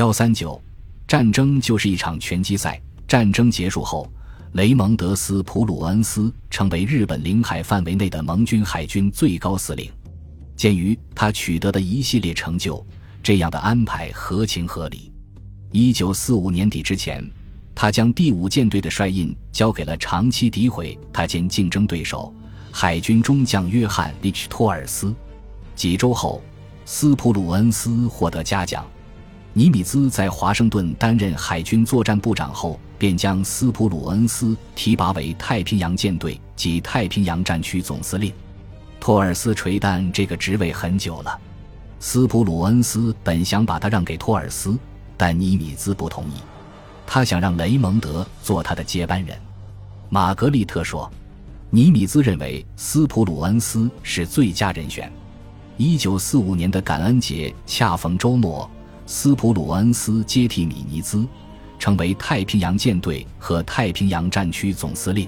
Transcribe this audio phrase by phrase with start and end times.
[0.00, 0.58] 幺三九，
[1.06, 2.80] 战争就是一场拳击赛。
[3.06, 4.10] 战争结束后，
[4.52, 9.92] 雷蒙德·斯普鲁恩斯成为日本领海范围内的盟军海军最高司令。
[10.56, 12.82] 鉴于他取得的一系列成就，
[13.22, 15.12] 这样的安排合情合理。
[15.70, 17.22] 一九四五年底之前，
[17.74, 22.34] 他将第五舰队的帅印交给了长期诋毁他兼竞争对手
[22.72, 25.14] 海军中将约翰·利奇托尔斯。
[25.76, 26.42] 几周后，
[26.86, 28.82] 斯普鲁恩斯获得嘉奖。
[29.52, 38.32] 尼米兹在华盛顿担任海军作战部长后，便将斯普鲁恩斯提拔为太平洋舰队及太平洋战区总司令。
[39.00, 41.36] 托尔斯垂担这个职位很久了，
[41.98, 44.78] 斯普鲁恩斯本想把他让给托尔斯，
[45.16, 46.34] 但尼米兹不同意，
[47.04, 49.36] 他想让雷蒙德做他的接班人。
[50.08, 51.10] 玛格丽特说
[51.70, 55.10] ：“尼米兹认为斯普鲁恩斯是最佳人选。”
[55.76, 58.70] 一九四五年的感恩节恰逢周末。
[59.12, 61.26] 斯普鲁恩斯接替米尼兹，
[61.80, 65.26] 成为太平洋舰队和太平洋战区总司令。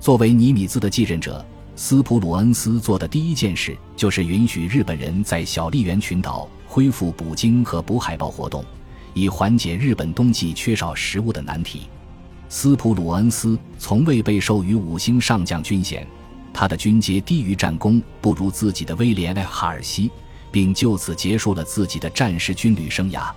[0.00, 1.42] 作为尼米兹的继任者，
[1.76, 8.64] 斯普鲁恩斯做的第一件事就是允许日本人在小笠原群岛恢复捕鲸和捕海豹活动，
[9.14, 11.82] 以缓解日本冬季缺少食物的难题。
[12.48, 16.04] 斯普鲁恩斯从未被授予五星上将军衔，
[16.52, 20.10] 他的军阶低于战功不如自己的威廉·哈尔西。
[20.54, 23.28] 并就此结束了自己的战时军旅生涯。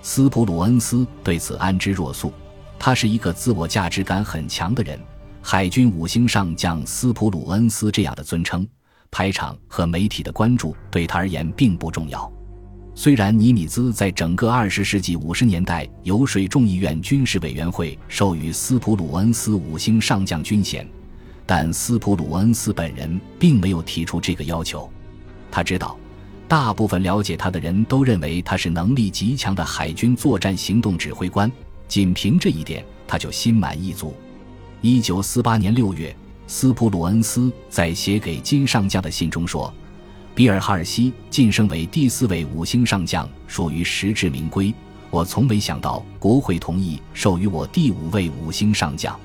[0.00, 2.32] 斯普鲁恩斯对此安之若素。
[2.78, 4.96] 他是一个自我价值感很强的人。
[5.40, 8.64] 海军五星上将斯普鲁恩斯这样的尊称，
[9.10, 12.32] 排场和媒体的关注对他而言并不重要。
[12.94, 20.88] 虽然尼米兹在整个二十世纪五十年代游说众议院军事委员会授予斯普鲁恩斯五星上将军衔，
[21.44, 24.88] 但斯普鲁恩斯本人并没有提出这个要求。
[25.50, 25.98] 他知道。
[26.52, 31.50] 大部分了解他的人都认为他是能力极强的海军作战行动指挥官，
[31.88, 34.14] 仅凭这一点，他就心满意足。
[34.82, 36.14] 一九四八年六月，
[36.46, 39.72] 斯普鲁恩斯在写给金上将的信中说
[40.36, 44.74] ：“比尔·哈尔西晋升为第四位五星上将，属于实至名归。
[45.08, 49.18] 我从没想到国会同意授予我第五位五星上将。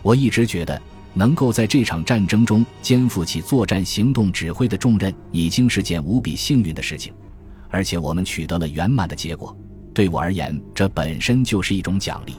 [0.00, 0.80] 我一直觉得。”
[1.14, 7.12] 能够在这场战争中肩负起作战行动指挥的重任，已经是件无比幸运的事情，
[7.68, 9.56] 而且我们取得了圆满的结果。
[9.94, 12.34] 对我而言，这本身就是一种奖励。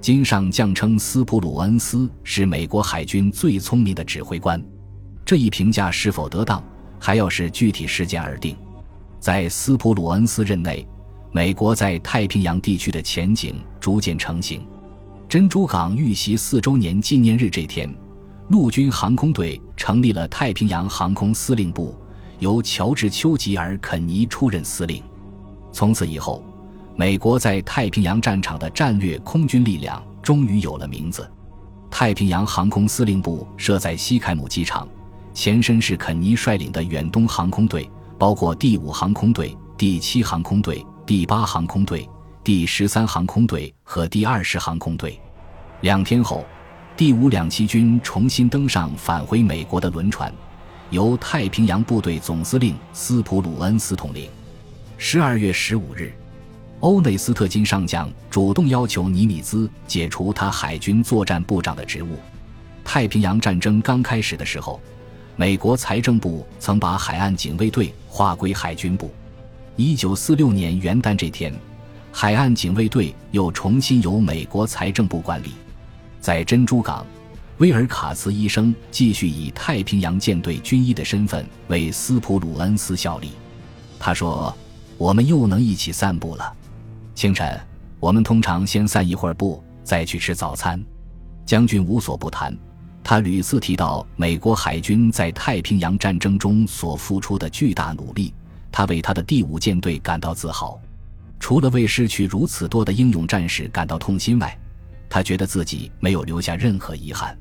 [0.00, 4.60] 金上将称斯普鲁恩斯是美国海军最聪明的指挥官，
[5.24, 6.64] 这一评价是否得当，
[6.98, 8.56] 还要视具体事件而定。
[9.20, 10.84] 在斯普鲁恩斯任内，
[11.32, 14.66] 美国在太平洋地区的前景逐渐成型。
[15.30, 17.88] 珍珠港遇袭四周年纪念日这天，
[18.48, 21.94] 陆军航空队成立了太平洋航空司令部，
[22.40, 25.00] 由乔治·丘吉尔·肯尼出任司令。
[25.70, 26.42] 从此以后，
[26.96, 31.30] 美国在太平洋战场的战略空军力量终于有了名字。
[31.92, 34.88] 太平洋航空司令部设在西凯姆机场，
[35.32, 42.04] 前身是肯尼率领的远东航空队，包括第五航空队、第七航空队、第八航空队。
[42.42, 45.20] 第十三航空队和第二十航空队，
[45.82, 46.42] 两天后，
[46.96, 50.32] 第五两栖军重新登上返回美国的轮船，
[50.88, 54.30] 由太平洋部队总司令斯普鲁恩斯统领。
[54.96, 56.14] 十二月十五日，
[56.80, 62.16] 欧内斯特金上将主动要求尼米兹解除他海军作战部长的职务。
[62.82, 64.80] 太平洋战争刚开始的时候，
[65.36, 69.12] 美国财政部曾把海岸警卫队划归海军部。
[69.76, 71.52] 一九四六年元旦这天。
[72.12, 75.52] 海岸警卫队又重新由美国财政部管理。
[76.20, 77.06] 在珍珠港，
[77.58, 83.30] 威尔卡茨医生继续以太平洋舰队军医的身份为斯普鲁恩斯效力。
[83.98, 84.54] 他说
[84.98, 86.52] ：“我们又能一起散步了。
[87.14, 87.58] 清晨，
[88.00, 90.82] 我们通常先散一会儿步，再去吃早餐。”
[91.46, 92.56] 将军无所不谈，
[93.02, 98.34] 他屡次提到美国海军在太平洋战争中所付出的巨大努力，
[98.70, 100.78] 他为他的第五舰队感到自豪。
[101.50, 104.56] 除了为失去如此多的英勇战士感到痛心外，
[105.08, 107.36] 他觉得自己没有留下任何遗憾。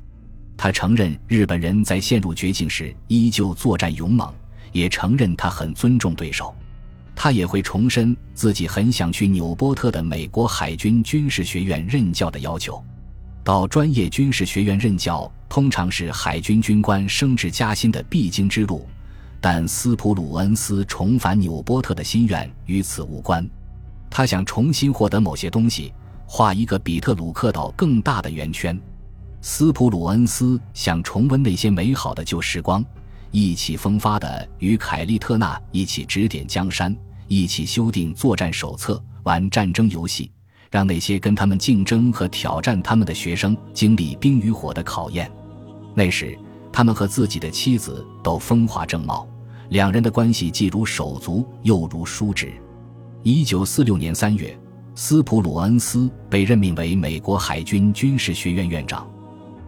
[0.58, 4.34] 他承认日本人在陷入绝境时依旧作战勇猛，
[4.72, 6.56] 也承认他很尊重对手。
[7.16, 12.84] 他也会重申自己很想去纽波特的美国海军军事学院任教的要求。
[13.44, 18.88] 到专业军事学院任教通常是海军军官升职加薪的必经之路，
[19.40, 23.48] 但斯普鲁恩斯重返纽波特的心愿与此无关。
[24.10, 25.94] 他想重新获得某些东西，
[26.26, 28.80] 画一个比特鲁克岛更大的圆圈。
[29.42, 32.84] 斯普鲁恩斯想重温那些美好的旧时光，
[33.32, 36.96] 意气风发的与凯利特纳一起指点江山，
[37.28, 40.30] 一起修订作战手册，玩战争游戏，
[40.70, 45.32] 让那些跟他们竞争和挑战他们的学生经历冰与火的考验。
[45.96, 46.38] 那时，
[46.72, 49.28] 他们和自己的妻子都风华正茂，
[49.70, 52.52] 两人的关系既如手足，又如叔侄。
[53.22, 54.58] 一九四六年三月，
[54.96, 59.06] 斯普鲁恩斯被任命为美国海军军事学院院长，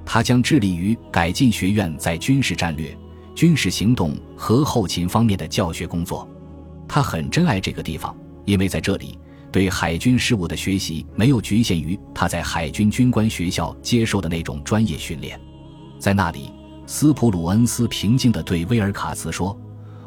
[0.06, 2.98] 他将致力于改进学院在军事战略、
[3.36, 6.26] 军事行动和后勤方面的教学工作。
[6.88, 8.16] 他很珍爱这个地方，
[8.46, 9.20] 因为在这里，
[9.52, 15.38] 对海军事务的学习没有局限于他在海军军官学校接受的那种专业训练。
[16.00, 16.50] 在那里，
[16.88, 19.60] 斯普鲁恩斯平静地对威尔卡茨说。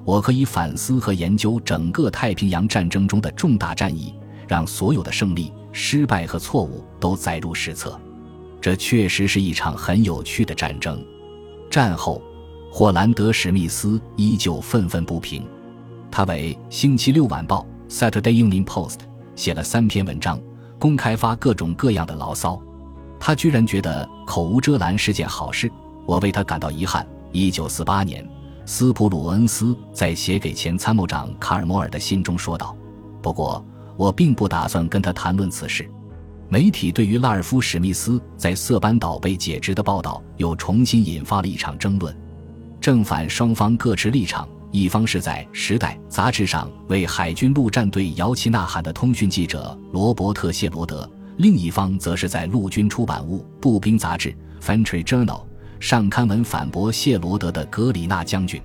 [0.04, 4.14] 我可以反思和研究整个太平洋战争中的重大战役，
[4.46, 7.98] 让所有的胜利、失败和错误都载入史册。
[8.60, 11.02] 这确实是一场很有趣的战争。
[11.70, 12.22] 战后，
[12.70, 15.46] 霍兰德·史密斯依旧愤愤不平。
[16.10, 18.98] 他为《星期六晚报》（Saturday Evening Post）
[19.34, 20.40] 写了三篇文章，
[20.78, 22.60] 公开发各种各样的牢骚。
[23.18, 25.70] 他居然觉得口无遮拦是件好事，
[26.06, 27.06] 我为他感到遗憾。
[27.32, 28.26] 一九四八年。
[28.66, 32.74] 斯普鲁恩斯在写给前参谋长卡尔摩尔的信中说道
[33.20, 33.64] ：“不过，
[33.96, 35.88] 我并不打算跟他谈论此事。”
[36.48, 42.14] 媒体对于拉尔夫·史密斯在色班岛被解职的报道又重新引发了一场争论，
[42.80, 44.48] 正反双方各持立场。
[44.70, 55.42] 一方是在《时代》杂志上为海军陆战队摇旗呐喊的通讯记者罗伯特·谢罗德，另一方则是在陆军出版物《步兵杂志》（Fantry Journal）。
[55.80, 58.60] 上刊文反驳谢罗德的格里纳将军，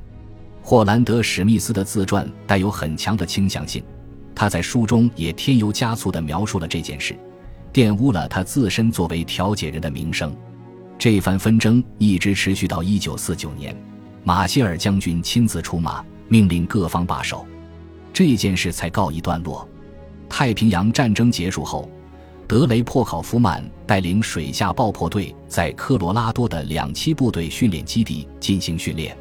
[0.62, 3.84] 霍兰德·史密斯的自传带有很强的倾向性。
[4.34, 7.14] 他在书中也添油加醋地描述了这件事，
[7.74, 10.34] 玷污了他自身作为调解人的名声。
[10.98, 13.76] 这番纷争一直持续到1949年，
[14.24, 17.46] 马歇尔将军亲自出马，命令各方罢手，
[18.14, 19.68] 这件事才告一段落。
[20.30, 21.90] 太平洋战争结束后。
[22.50, 29.16] 德雷珀考夫曼带领水下爆破队在科罗拉多的两栖部队训练基地进行训练。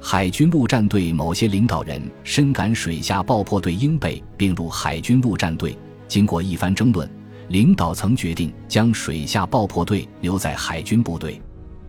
[0.00, 5.76] 海军陆战队某些领导人深感水下爆破队应被并入海军陆战队。
[6.06, 7.10] 经过一番争论，
[7.48, 11.42] 领导层决定将水下爆破队留在海军部队。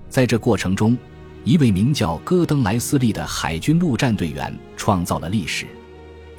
[0.09, 0.97] 在这过程中，
[1.43, 5.67] 一位名叫戈登·莱斯利的海军陆战队员创造了历史。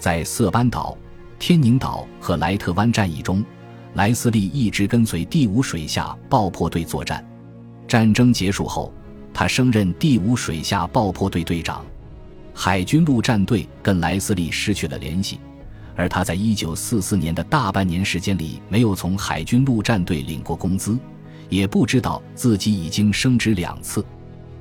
[0.00, 0.98] 在色班岛、
[1.38, 3.44] 天宁岛和莱特湾战役中。
[3.94, 7.24] 莱斯利一直跟随第五水下爆破队作战。
[7.86, 8.92] 战争结束后，
[9.34, 11.84] 他升任第五水下爆破队队长。
[12.54, 15.40] 海军陆战队跟莱斯利失去了联系，
[15.94, 20.98] 而他在1944年的大半年时间里没有从海军陆战队领过工资，
[21.48, 24.04] 也不知道自己已经升职两次。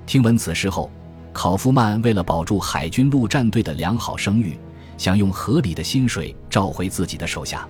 [0.06, 0.92] 听闻此事后，
[1.32, 4.58] 考夫曼为了保住海军陆战队的良好声誉，
[4.98, 7.66] 想用合理的薪水召回自己的手下。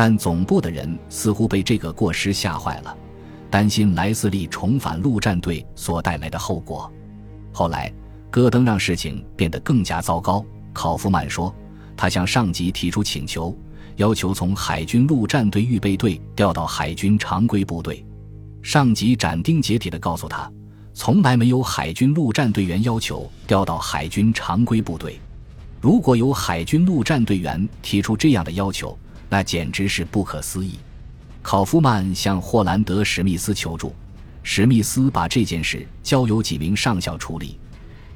[0.00, 2.96] 但总部的人似乎被这个过失吓坏了，
[3.50, 6.88] 担心莱斯利重返陆战队所带来的后果。
[7.52, 7.92] 后来，
[8.30, 10.46] 戈登让事情变得更加糟糕。
[10.72, 11.52] 考夫曼说，
[11.96, 13.52] 他向上级提出请求，
[13.96, 18.06] 要求从海军陆战队预备队调到海军常规部队。
[18.62, 20.48] 上级斩钉截铁地告诉他，
[20.94, 25.18] 从来没有海军陆战队员要求调到海军常规部队。
[25.80, 28.96] 如果有海军陆战队员提出这样的要求，
[29.28, 30.78] 那简直是不可思议。
[31.42, 33.94] 考夫曼向霍兰德·史密斯求助，
[34.42, 37.58] 史密斯把这件事交由几名上校处理，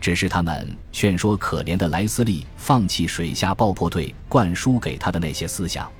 [0.00, 5.90] 只是他们劝说可怜的莱斯利放弃水下爆破队灌输给他的那些思想。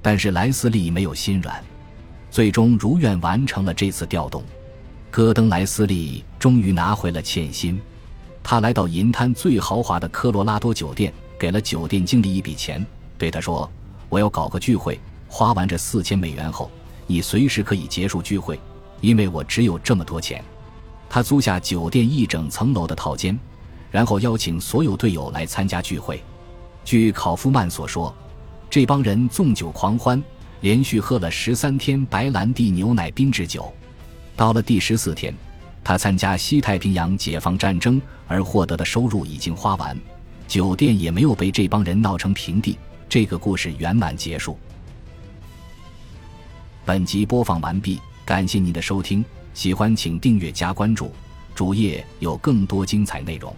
[0.00, 1.62] 但是莱斯利没有心软，
[2.30, 4.42] 最终如愿完成了这次调动。
[5.10, 7.78] 戈登·莱斯利终于拿回了欠薪。
[8.42, 12.86] 他来到银滩最豪华的科罗拉多酒店，给了酒店经理一笔钱，
[13.18, 13.70] 对他说。
[14.10, 16.70] 我要搞个聚会，花完这四千美元后，
[17.06, 18.60] 你随时可以结束聚会，
[19.00, 20.44] 因为我只有这么多钱。
[21.08, 23.38] 他租下酒店一整层楼的套间，
[23.90, 26.20] 然后邀请所有队友来参加聚会。
[26.84, 28.12] 据考夫曼所说，
[28.68, 30.20] 这帮人纵酒狂欢，
[30.60, 33.72] 连续喝了十三天白兰地牛奶冰制酒。
[34.34, 35.32] 到了第十四天，
[35.84, 39.96] 他参加西太平洋解放战争而获得的收入已经花完，
[40.48, 42.76] 酒店也没有被这帮人闹成平地。
[43.10, 44.56] 这个故事圆满结束。
[46.84, 51.12] 本集播放完毕，感谢您的收听，喜欢请订阅加关注，
[51.52, 53.52] 主页有更多精彩内容。